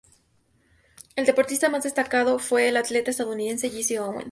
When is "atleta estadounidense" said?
2.77-3.69